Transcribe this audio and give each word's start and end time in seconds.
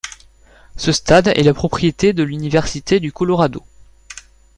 Ce 0.77 0.91
stade 0.93 1.27
est 1.27 1.43
la 1.43 1.53
propriété 1.53 2.11
de 2.11 2.23
l'Université 2.23 2.99
du 2.99 3.11
Colorado. 3.11 3.61